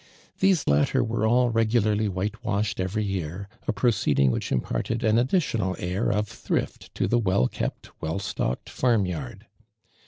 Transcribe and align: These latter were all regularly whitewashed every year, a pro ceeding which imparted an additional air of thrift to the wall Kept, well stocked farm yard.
These 0.39 0.65
latter 0.65 1.03
were 1.03 1.27
all 1.27 1.51
regularly 1.51 2.07
whitewashed 2.07 2.79
every 2.79 3.03
year, 3.03 3.47
a 3.67 3.71
pro 3.71 3.91
ceeding 3.91 4.31
which 4.31 4.51
imparted 4.51 5.03
an 5.03 5.19
additional 5.19 5.75
air 5.77 6.09
of 6.11 6.27
thrift 6.27 6.91
to 6.95 7.07
the 7.07 7.19
wall 7.19 7.47
Kept, 7.47 7.91
well 8.01 8.17
stocked 8.17 8.67
farm 8.67 9.05
yard. 9.05 9.45